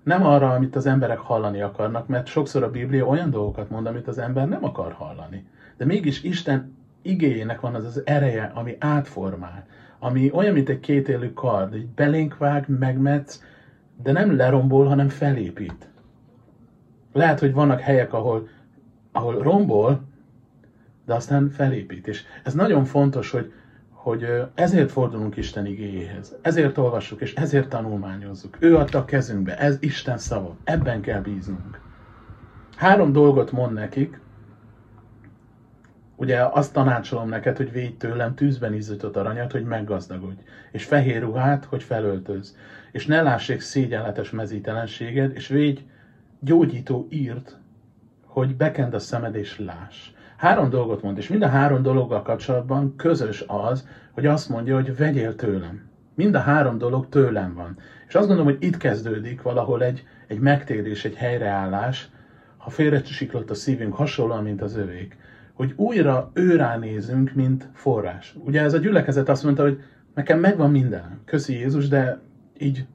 [0.03, 4.09] Nem arra, amit az emberek hallani akarnak, mert sokszor a Biblia olyan dolgokat mond, amit
[4.09, 5.47] az ember nem akar hallani.
[5.77, 9.67] De mégis Isten igéjének van az az ereje, ami átformál,
[9.99, 13.43] ami olyan, mint egy kétélű kard, egy belénk vág, megmetsz,
[14.03, 15.89] de nem lerombol, hanem felépít.
[17.13, 18.49] Lehet, hogy vannak helyek, ahol,
[19.13, 20.01] ahol rombol,
[21.07, 22.07] de aztán felépít.
[22.07, 23.53] És ez nagyon fontos, hogy
[24.03, 28.57] hogy ezért fordulunk Isten igéjéhez, ezért olvassuk és ezért tanulmányozzuk.
[28.61, 31.81] Ő adta a kezünkbe, ez Isten szava, ebben kell bíznunk.
[32.77, 34.21] Három dolgot mond nekik,
[36.17, 40.41] ugye azt tanácsolom neked, hogy védj tőlem tűzben izzított aranyat, hogy meggazdagodj,
[40.73, 42.57] és fehér ruhát, hogy felöltöz,
[42.93, 45.81] és ne lássék szégyenletes mezítelenséged, és védj
[46.45, 47.59] gyógyító írt,
[48.25, 50.11] hogy bekend a szemed és láss.
[50.37, 54.97] Három dolgot mond, és mind a három dologgal kapcsolatban közös az, hogy azt mondja, hogy
[54.97, 55.91] vegyél tőlem.
[56.15, 57.79] Mind a három dolog tőlem van.
[58.09, 62.11] És azt gondolom, hogy itt kezdődik valahol egy, egy megtérés, egy helyreállás,
[62.57, 65.17] ha félresiklott a szívünk hasonlóan, mint az övék,
[65.53, 68.35] hogy újra őrá nézünk, mint forrás.
[68.45, 69.81] Ugye ez a gyülekezet azt mondta, hogy
[70.15, 72.21] nekem megvan minden, köszi Jézus, de
[72.59, 72.87] így,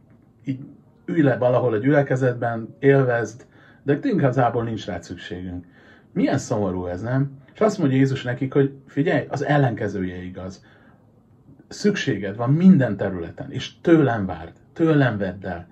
[0.45, 0.59] így
[1.07, 3.45] ülj le valahol a gyülekezetben, élvezd,
[3.83, 5.65] de igazából nincs rá szükségünk.
[6.11, 7.31] Milyen szomorú ez, nem?
[7.53, 10.65] És azt mondja Jézus nekik, hogy figyelj, az ellenkezője igaz.
[11.67, 15.67] Szükséged van minden területen, és tőlem várd, tőlem vedd el.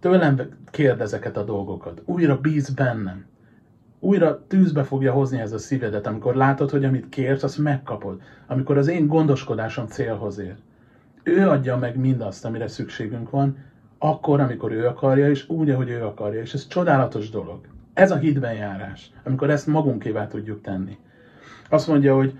[0.00, 2.02] Tőlem kérd ezeket a dolgokat.
[2.04, 3.24] Újra bíz bennem.
[3.98, 8.20] Újra tűzbe fogja hozni ez a szívedet, amikor látod, hogy amit kérsz, azt megkapod.
[8.46, 10.56] Amikor az én gondoskodásom célhoz ér.
[11.22, 13.56] Ő adja meg mindazt, amire szükségünk van,
[13.98, 16.40] akkor, amikor ő akarja, és úgy, ahogy ő akarja.
[16.40, 17.60] És ez csodálatos dolog.
[17.94, 20.98] Ez a hitben járás, amikor ezt magunkévá tudjuk tenni.
[21.68, 22.38] Azt mondja, hogy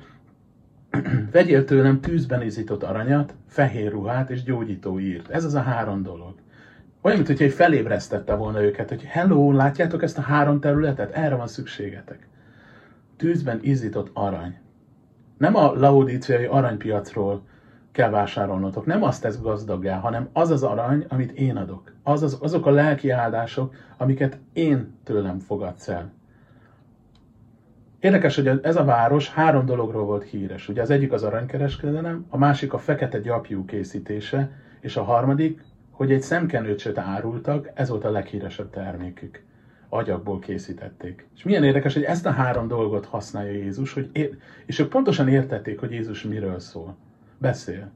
[1.33, 5.29] vegyél tőlem tűzben izított aranyat, fehér ruhát és gyógyító írt.
[5.29, 6.35] Ez az a három dolog.
[7.01, 11.13] Olyan, mintha egy felébresztette volna őket, hogy hello, látjátok ezt a három területet?
[11.13, 12.29] Erre van szükségetek.
[13.17, 14.59] Tűzben izított arany.
[15.39, 17.43] Nem a laudíciai aranypiacról
[17.97, 18.87] kell vásárolnotok.
[18.87, 21.93] Nem azt tesz gazdaggá, hanem az az arany, amit én adok.
[22.03, 26.13] Az az, azok a lelki áldások, amiket én tőlem fogadsz el.
[28.01, 30.69] Érdekes, hogy ez a város három dologról volt híres.
[30.69, 36.13] Ugye az egyik az aranykereskedelem, a másik a fekete gyapjú készítése, és a harmadik, hogy
[36.13, 39.43] egy szemkenőcsöt árultak, ez volt a leghíresebb termékük.
[39.89, 41.27] Agyagból készítették.
[41.37, 45.29] És milyen érdekes, hogy ezt a három dolgot használja Jézus, hogy ér- és ők pontosan
[45.29, 46.97] értették, hogy Jézus miről szól
[47.39, 47.91] beszél.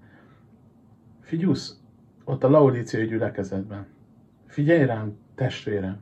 [1.21, 1.81] Figyusz,
[2.25, 3.87] ott a laudíciai gyülekezetben.
[4.47, 6.01] Figyelj rám, testvérem.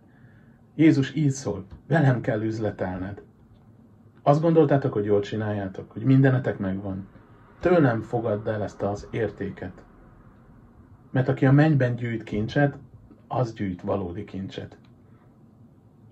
[0.75, 3.23] Jézus így szól, velem kell üzletelned.
[4.23, 7.09] Azt gondoltátok, hogy jól csináljátok, hogy mindenetek megvan.
[7.61, 9.85] Tőlem fogadd el ezt az értéket.
[11.11, 12.79] Mert aki a mennyben gyűjt kincset,
[13.29, 14.79] az gyűjt valódi kincset.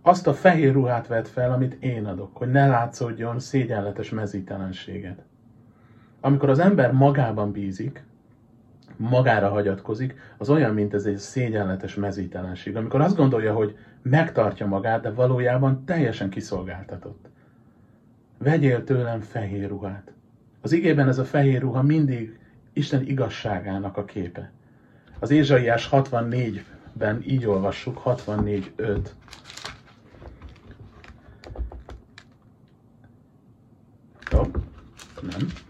[0.03, 5.25] Azt a fehér ruhát vett fel, amit én adok, hogy ne látszódjon szégyenletes mezítelenséget.
[6.27, 8.05] Amikor az ember magában bízik,
[8.97, 12.77] magára hagyatkozik, az olyan, mint ez egy szégyenletes mezítelenség.
[12.77, 17.29] Amikor azt gondolja, hogy megtartja magát, de valójában teljesen kiszolgáltatott.
[18.39, 20.13] Vegyél tőlem fehér ruhát.
[20.61, 22.39] Az igében ez a fehér ruha mindig
[22.73, 24.51] Isten igazságának a képe.
[25.19, 28.99] Az Ézsaiás 64-ben így olvassuk, 64.5.
[34.33, 34.41] Jó,
[35.21, 35.66] nem.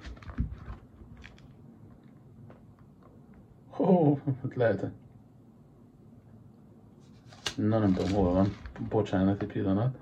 [4.06, 4.86] Ó, oh, lehet.
[7.56, 8.56] Na nem tudom, hol van.
[8.88, 9.96] Bocsánat, egy pillanat.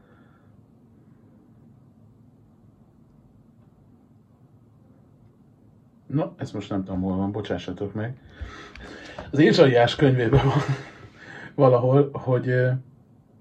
[6.06, 8.18] Na, ezt most nem tudom, hol van, bocsássatok meg.
[9.30, 10.58] Az Ézsaiás könyvében van
[11.64, 12.54] valahol, hogy,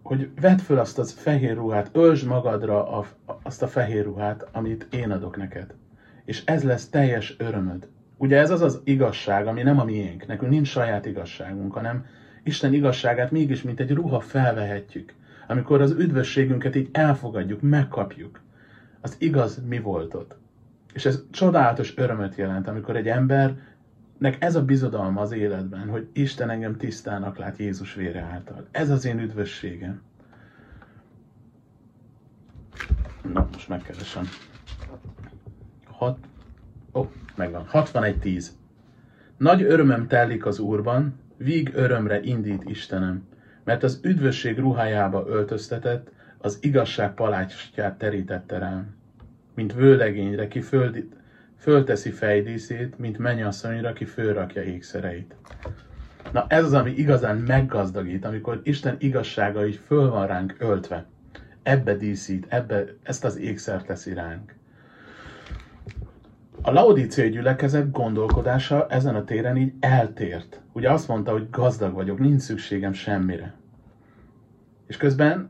[0.02, 3.06] hogy vedd föl azt a fehér ruhát, öltsd magadra
[3.44, 5.76] azt a fehér ruhát, amit én adok neked.
[6.26, 7.88] És ez lesz teljes örömöd.
[8.24, 10.28] Ugye ez az az igazság, ami nem a miénk.
[10.28, 12.06] Nekünk nincs saját igazságunk, hanem
[12.44, 15.14] Isten igazságát mégis, mint egy ruha felvehetjük.
[15.48, 18.42] Amikor az üdvösségünket így elfogadjuk, megkapjuk.
[19.02, 20.36] Az igaz mi volt ott.
[20.94, 26.50] És ez csodálatos örömöt jelent, amikor egy embernek ez a bizodalma az életben, hogy Isten
[26.50, 28.68] engem tisztának lát Jézus vére által.
[28.72, 30.02] Ez az én üdvösségem.
[33.34, 34.24] Na, most megkeresem.
[35.86, 36.18] Hat,
[36.94, 37.68] Ó, oh, megvan.
[37.72, 38.48] 61.10.
[39.38, 43.24] Nagy örömem telik az Úrban, víg örömre indít Istenem,
[43.64, 48.96] mert az üdvösség ruhájába öltöztetett, az igazság palácstját terítette rám.
[49.56, 51.10] Mint vőlegényre, ki földi,
[51.58, 55.36] fölteszi fejdíszét, mint mennyasszonyra, ki fölrakja ékszereit.
[56.32, 61.06] Na ez az, ami igazán meggazdagít, amikor Isten igazsága így föl van ránk öltve.
[61.64, 64.56] Ebbe díszít, ebbe ezt az ékszert teszi ránk.
[66.66, 70.62] A laudíciai gyülekezet gondolkodása ezen a téren így eltért.
[70.72, 73.54] Ugye azt mondta, hogy gazdag vagyok, nincs szükségem semmire.
[74.88, 75.50] És közben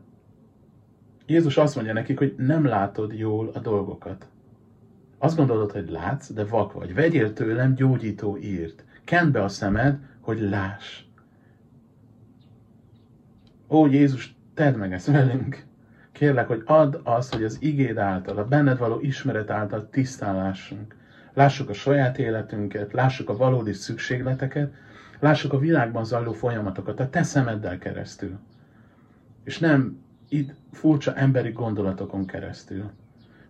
[1.26, 4.26] Jézus azt mondja nekik, hogy nem látod jól a dolgokat.
[5.18, 6.94] Azt gondolod, hogy látsz, de vak vagy.
[6.94, 8.84] Vegyél tőlem gyógyító írt.
[9.04, 11.02] Kend be a szemed, hogy láss.
[13.68, 15.64] Ó, Jézus, tedd meg ezt velünk.
[16.12, 21.02] Kérlek, hogy add azt, hogy az igéd által, a benned való ismeret által tisztán lássunk
[21.34, 24.72] lássuk a saját életünket, lássuk a valódi szükségleteket,
[25.20, 28.38] lássuk a világban zajló folyamatokat a te szemeddel keresztül.
[29.44, 32.90] És nem itt furcsa emberi gondolatokon keresztül.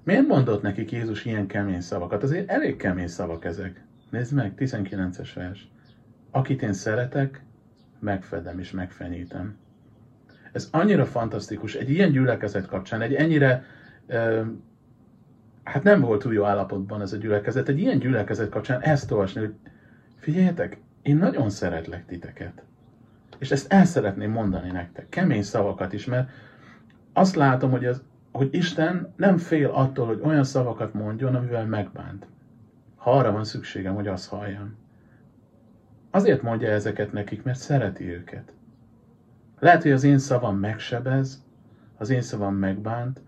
[0.03, 2.23] Miért mondott nekik Jézus ilyen kemény szavakat?
[2.23, 3.85] Azért elég kemény szavak ezek.
[4.11, 5.69] Nézd meg, 19-es vers.
[6.31, 7.43] Akit én szeretek,
[8.01, 9.57] megfedem és megfenyítem.
[10.53, 13.65] Ez annyira fantasztikus, egy ilyen gyülekezet kapcsán, egy ennyire,
[15.65, 19.41] hát nem volt túl jó állapotban ez a gyülekezet, egy ilyen gyülekezet kapcsán ezt olvasni,
[19.41, 19.55] hogy
[20.17, 22.63] figyeljetek, én nagyon szeretlek titeket.
[23.39, 26.31] És ezt el szeretném mondani nektek, kemény szavakat is, mert
[27.13, 32.27] azt látom, hogy, az, hogy Isten nem fél attól, hogy olyan szavakat mondjon, amivel megbánt.
[32.97, 34.77] Ha arra van szükségem, hogy azt halljam.
[36.11, 38.53] Azért mondja ezeket nekik, mert szereti őket.
[39.59, 41.45] Lehet, hogy az én szavam megsebez,
[41.97, 43.21] az én szavam megbánt,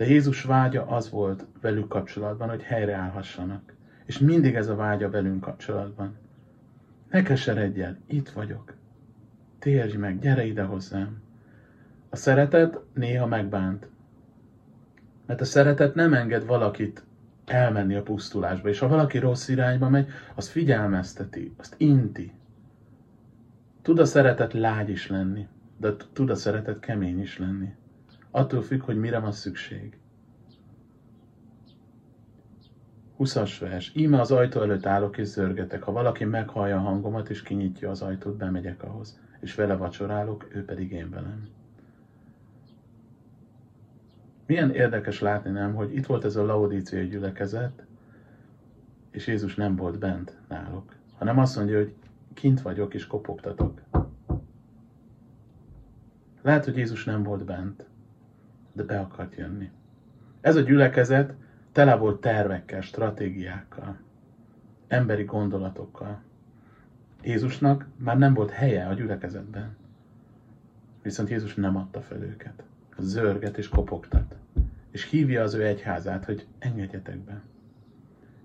[0.00, 3.74] de Jézus vágya az volt velük kapcsolatban, hogy helyreállhassanak.
[4.04, 6.16] És mindig ez a vágya velünk kapcsolatban.
[7.10, 8.74] Ne keseredj el, itt vagyok.
[9.58, 11.22] Térj meg, gyere ide hozzám.
[12.08, 13.88] A szeretet néha megbánt.
[15.26, 17.04] Mert a szeretet nem enged valakit
[17.46, 22.32] elmenni a pusztulásba, és ha valaki rossz irányba megy, az figyelmezteti, azt inti.
[23.82, 27.78] Tud a szeretet lágy is lenni, de tud a szeretet kemény is lenni.
[28.30, 29.98] Attól függ, hogy mire van szükség.
[33.18, 33.92] 20-as vers.
[33.94, 35.82] Íme az ajtó előtt állok és zörgetek.
[35.82, 39.20] Ha valaki meghallja a hangomat és kinyitja az ajtót, bemegyek ahhoz.
[39.40, 41.48] És vele vacsorálok, ő pedig én velem.
[44.46, 47.84] Milyen érdekes látni nem, hogy itt volt ez a laudíciai gyülekezet,
[49.10, 51.94] és Jézus nem volt bent náluk, hanem azt mondja, hogy
[52.34, 53.80] kint vagyok és kopogtatok.
[56.42, 57.86] Lehet, hogy Jézus nem volt bent,
[58.80, 59.70] de be akart jönni.
[60.40, 61.34] Ez a gyülekezet
[61.72, 63.96] tele volt tervekkel, stratégiákkal,
[64.88, 66.20] emberi gondolatokkal.
[67.22, 69.76] Jézusnak már nem volt helye a gyülekezetben.
[71.02, 72.62] Viszont Jézus nem adta fel őket.
[72.98, 74.34] Zörget és kopogtat.
[74.90, 77.40] És hívja az ő egyházát, hogy engedjetek be.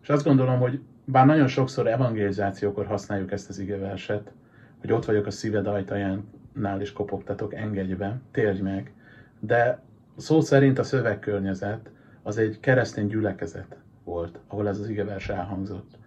[0.01, 4.31] És azt gondolom, hogy bár nagyon sokszor evangelizációkor használjuk ezt az igeverset,
[4.79, 8.93] hogy ott vagyok a szíved ajtajánál és kopogtatok, engedj be, térj meg,
[9.39, 9.83] de
[10.15, 11.89] szó szerint a szövegkörnyezet
[12.23, 15.97] az egy keresztény gyülekezet volt, ahol ez az igevers elhangzott.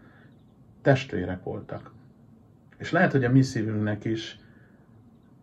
[0.82, 1.92] Testvérek voltak.
[2.76, 4.38] És lehet, hogy a mi szívünknek is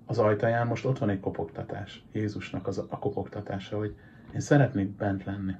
[0.06, 2.04] az ajtaján most ott van egy kopogtatás.
[2.12, 3.96] Jézusnak az a kopogtatása, hogy
[4.34, 5.56] én szeretnék bent lenni.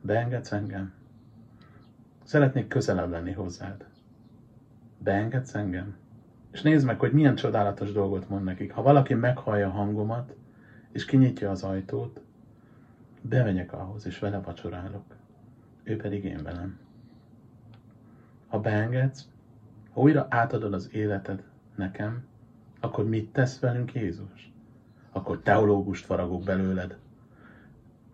[0.00, 0.92] Beengedsz engem?
[2.22, 3.84] Szeretnék közelebb lenni hozzád.
[4.98, 5.96] Beengedsz engem?
[6.50, 8.72] És nézd meg, hogy milyen csodálatos dolgot mond nekik.
[8.72, 10.34] Ha valaki meghallja a hangomat,
[10.96, 12.20] és kinyitja az ajtót,
[13.20, 15.04] bemegyek ahhoz, és vele vacsorálok.
[15.82, 16.78] Ő pedig én velem.
[18.46, 19.28] Ha beengedsz,
[19.90, 21.42] ha újra átadod az életed
[21.74, 22.24] nekem,
[22.80, 24.52] akkor mit tesz velünk Jézus?
[25.10, 26.98] Akkor teológust faragok belőled.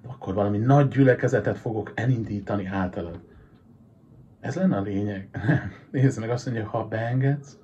[0.07, 3.21] Akkor valami nagy gyülekezetet fogok elindítani általad.
[4.41, 5.29] Ez lenne a lényeg.
[5.91, 7.59] Nézd meg, azt mondja, ha beengedsz,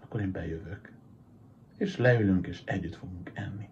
[0.00, 0.92] akkor én bejövök.
[1.76, 3.68] És leülünk, és együtt fogunk enni.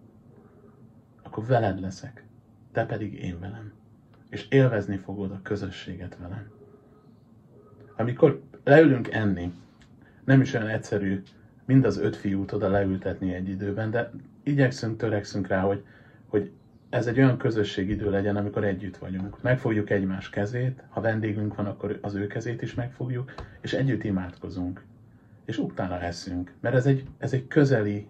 [1.36, 2.24] Akkor veled leszek,
[2.72, 3.72] te pedig én velem.
[4.30, 6.50] És élvezni fogod a közösséget velem.
[7.96, 9.52] Amikor leülünk enni,
[10.24, 11.22] nem is olyan egyszerű
[11.64, 14.10] mind az öt fiút oda leültetni egy időben, de
[14.42, 15.84] igyekszünk, törekszünk rá, hogy,
[16.26, 16.50] hogy
[16.90, 19.42] ez egy olyan közösségidő legyen, amikor együtt vagyunk.
[19.42, 24.84] Megfogjuk egymás kezét, ha vendégünk van, akkor az ő kezét is megfogjuk, és együtt imádkozunk.
[25.44, 28.06] És utána eszünk, mert ez egy, ez egy közeli,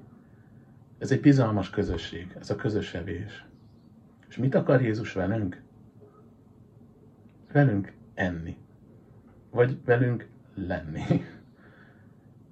[0.98, 3.46] ez egy bizalmas közösség, ez a közös evés.
[4.28, 5.62] És mit akar Jézus velünk?
[7.52, 8.56] Velünk enni.
[9.50, 11.02] Vagy velünk lenni.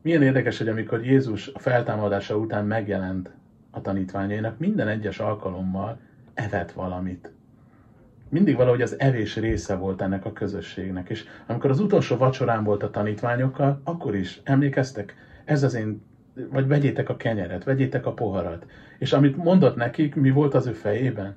[0.03, 3.31] Milyen érdekes, hogy amikor Jézus a feltámadása után megjelent
[3.71, 5.99] a tanítványainak, minden egyes alkalommal
[6.35, 7.33] evett valamit.
[8.29, 11.09] Mindig valahogy az evés része volt ennek a közösségnek.
[11.09, 16.03] És amikor az utolsó vacsorán volt a tanítványokkal, akkor is emlékeztek, ez az én,
[16.51, 18.67] vagy vegyétek a kenyeret, vegyétek a poharat.
[18.99, 21.37] És amit mondott nekik, mi volt az ő fejében?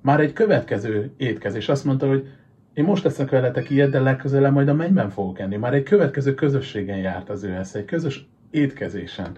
[0.00, 1.68] Már egy következő étkezés.
[1.68, 2.28] Azt mondta, hogy
[2.74, 5.56] én most teszek veletek ilyet, de legközelebb majd a mennyben fogok enni.
[5.56, 9.36] Már egy következő közösségen járt az ő esze, egy közös étkezésen.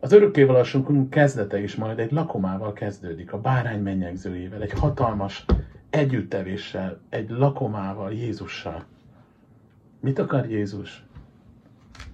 [0.00, 5.44] Az örökkévalósunk kezdete is majd egy lakomával kezdődik, a bárány mennyegzőjével, egy hatalmas
[5.90, 8.84] együttevéssel, egy lakomával, Jézussal.
[10.00, 11.04] Mit akar Jézus?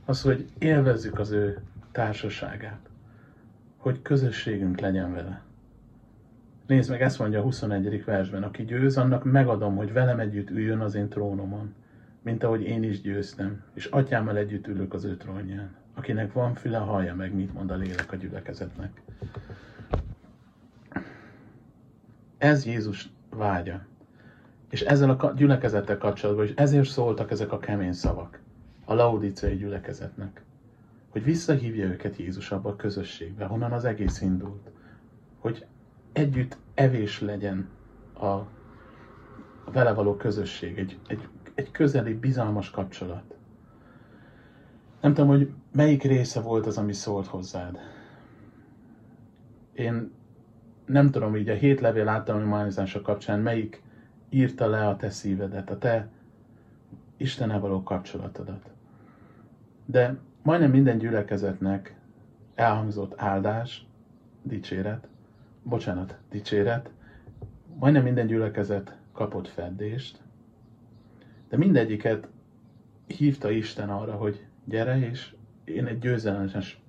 [0.04, 1.62] Az, hogy élvezzük az ő
[1.98, 2.88] társaságát,
[3.76, 5.42] hogy közösségünk legyen vele.
[6.66, 8.04] Nézd meg, ezt mondja a 21.
[8.04, 11.74] versben, aki győz, annak megadom, hogy velem együtt üljön az én trónomon,
[12.22, 15.74] mint ahogy én is győztem, és atyámmal együtt ülök az ő trónján.
[15.94, 19.02] Akinek van füle, hallja meg, mit mond a lélek a gyülekezetnek.
[22.38, 23.86] Ez Jézus vágya.
[24.70, 28.40] És ezzel a gyülekezettel kapcsolatban is ezért szóltak ezek a kemény szavak
[28.84, 30.46] a laudicei gyülekezetnek.
[31.08, 34.70] Hogy visszahívja őket Jézus abba a közösségbe, honnan az egész indult.
[35.38, 35.66] Hogy
[36.12, 37.68] együtt evés legyen
[38.12, 38.48] a, a
[39.72, 43.36] vele való közösség, egy, egy, egy közeli, bizalmas kapcsolat.
[45.00, 47.78] Nem tudom, hogy melyik része volt az, ami szólt hozzád.
[49.72, 50.10] Én
[50.86, 53.82] nem tudom, így a hét levél általánomázása kapcsán melyik
[54.28, 56.08] írta le a te szívedet, a te
[57.16, 58.70] Istennel való kapcsolatodat.
[59.84, 60.18] De
[60.48, 61.94] majdnem minden gyülekezetnek
[62.54, 63.86] elhangzott áldás,
[64.42, 65.08] dicséret,
[65.62, 66.90] bocsánat, dicséret,
[67.78, 70.20] majdnem minden gyülekezet kapott feddést,
[71.48, 72.28] de mindegyiket
[73.06, 75.34] hívta Isten arra, hogy gyere, és
[75.64, 76.80] én egy győzelemes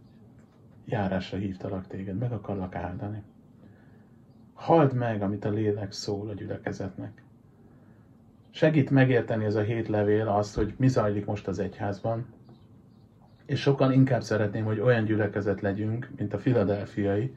[0.86, 3.24] járásra hívtalak téged, meg akarlak áldani.
[4.53, 7.24] Halld meg, amit a lélek szól a gyülekezetnek.
[8.49, 12.38] Segít megérteni ez a hét levél azt, hogy mi zajlik most az egyházban,
[13.50, 17.36] és sokkal inkább szeretném, hogy olyan gyülekezet legyünk, mint a filadelfiai,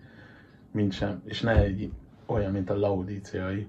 [0.71, 1.93] mint sem, és ne egy
[2.27, 3.67] olyan, mint a laudíciai.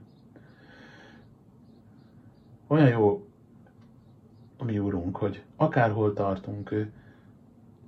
[2.68, 3.28] Olyan jó
[4.58, 6.92] a mi úrunk, hogy akárhol tartunk, ő,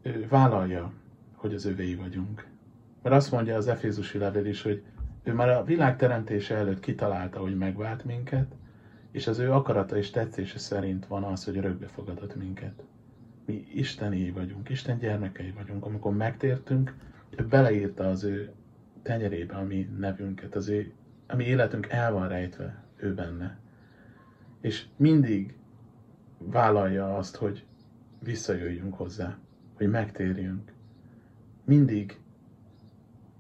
[0.02, 0.92] ő vállalja,
[1.34, 2.48] hogy az övéi vagyunk.
[3.02, 4.84] Mert azt mondja az Efézusi levél is, hogy
[5.24, 8.56] ő már a világ teremtése előtt kitalálta, hogy megvált minket,
[9.12, 12.84] és az ő akarata és tetszése szerint van az, hogy örökbe fogadott minket.
[13.46, 15.86] Mi Isteni vagyunk, Isten gyermekei vagyunk.
[15.86, 16.96] Amikor megtértünk,
[17.30, 18.52] ő beleírta az ő
[19.02, 20.94] tenyerébe a mi nevünket, az ő,
[21.28, 23.58] a mi életünk el van rejtve ő benne.
[24.62, 25.56] És mindig
[26.38, 27.66] vállalja azt, hogy
[28.20, 29.38] visszajöjjünk hozzá,
[29.74, 30.72] hogy megtérjünk.
[31.64, 32.20] Mindig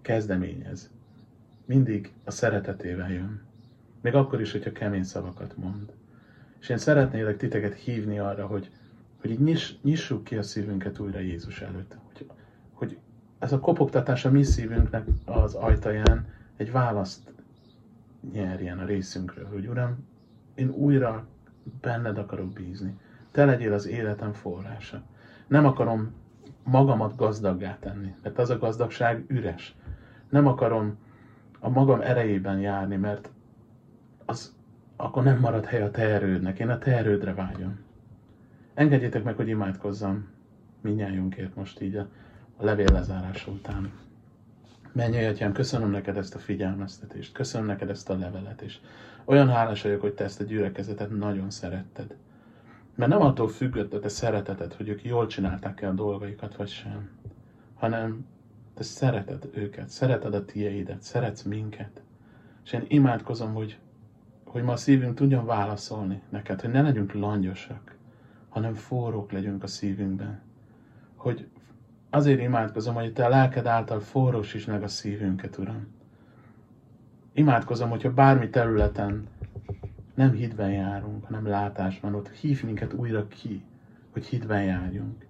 [0.01, 0.91] kezdeményez.
[1.65, 3.41] Mindig a szeretetével jön.
[4.01, 5.93] Még akkor is, hogyha kemény szavakat mond.
[6.59, 8.71] És én szeretnélek titeket hívni arra, hogy,
[9.25, 11.97] hogy így nyiss, nyissuk ki a szívünket újra Jézus előtt.
[12.13, 12.29] Hogy,
[12.73, 12.97] hogy
[13.39, 17.33] ez a kopogtatás a mi szívünknek az ajtaján egy választ
[18.33, 20.07] nyerjen a részünkről, hogy Uram,
[20.55, 21.27] én újra
[21.81, 22.97] benned akarok bízni.
[23.31, 25.01] Te legyél az életem forrása.
[25.47, 26.13] Nem akarom
[26.63, 29.75] magamat gazdaggá tenni, mert az a gazdagság üres.
[30.29, 30.97] Nem akarom
[31.59, 33.29] a magam erejében járni, mert
[34.25, 34.55] az
[34.95, 36.59] akkor nem marad hely a te erődnek.
[36.59, 37.84] Én a te erődre vágyom.
[38.75, 40.27] Engedjétek meg, hogy imádkozzam
[40.81, 42.07] minnyájunkért most így a,
[42.57, 43.91] a levél lezárása után.
[44.91, 48.77] Menj, Atyám, köszönöm neked ezt a figyelmeztetést, köszönöm neked ezt a levelet, és
[49.25, 52.15] olyan hálás vagyok, hogy te ezt a gyülekezetet nagyon szeretted.
[52.95, 57.09] Mert nem attól függött a te szereteted, hogy ők jól csinálták-e a dolgaikat, vagy sem,
[57.75, 58.25] hanem
[58.73, 62.01] te szereted őket, szereted a tieidet, szeretsz minket.
[62.63, 63.77] És én imádkozom, hogy,
[64.45, 67.94] hogy ma a szívünk tudjon válaszolni neked, hogy ne legyünk langyosak,
[68.55, 70.41] hanem forrók legyünk a szívünkben.
[71.15, 71.47] Hogy
[72.09, 75.87] azért imádkozom, hogy te a lelked által forrósítsd meg a szívünket, Uram.
[77.33, 79.27] Imádkozom, hogyha bármi területen
[80.13, 83.63] nem hitben járunk, hanem látásban, ott hív minket újra ki,
[84.11, 85.25] hogy hitben járjunk.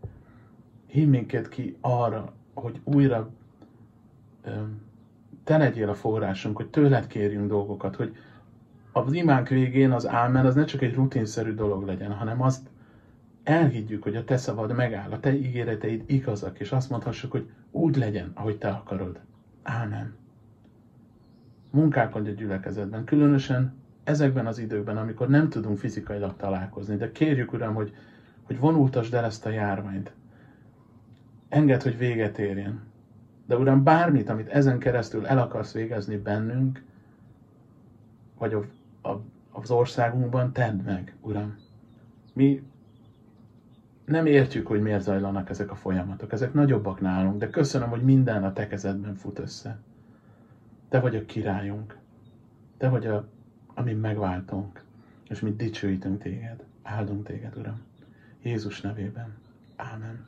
[0.87, 3.29] Hív minket ki arra, hogy újra
[5.43, 8.15] te legyél a forrásunk, hogy tőled kérjünk dolgokat, hogy
[8.91, 12.73] az imánk végén az ámen az ne csak egy rutinszerű dolog legyen, hanem azt
[13.45, 17.95] elhiggyük, hogy a te szavad megáll, a te ígéreteid igazak, és azt mondhassuk, hogy úgy
[17.95, 19.19] legyen, ahogy te akarod.
[19.63, 20.15] Ámen.
[21.69, 23.73] Munkálkodj a gyülekezetben, különösen
[24.03, 27.95] ezekben az időkben, amikor nem tudunk fizikailag találkozni, de kérjük, Uram, hogy,
[28.43, 30.11] hogy vonultasd el ezt a járványt.
[31.49, 32.81] Engedd, hogy véget érjen.
[33.45, 36.83] De Uram, bármit, amit ezen keresztül el akarsz végezni bennünk,
[38.37, 38.65] vagy a,
[39.09, 39.21] a,
[39.51, 41.55] az országunkban, tedd meg, Uram.
[42.33, 42.63] Mi
[44.05, 46.31] nem értjük, hogy miért zajlanak ezek a folyamatok.
[46.31, 49.77] Ezek nagyobbak nálunk, de köszönöm, hogy minden a te kezedben fut össze.
[50.89, 51.97] Te vagy a királyunk.
[52.77, 53.27] Te vagy a,
[53.73, 54.83] ami megváltunk.
[55.29, 56.63] És mi dicsőítünk téged.
[56.83, 57.81] Áldunk téged, Uram.
[58.41, 59.33] Jézus nevében.
[59.75, 60.27] Ámen.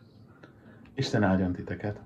[0.94, 2.00] Isten áldjon titeket.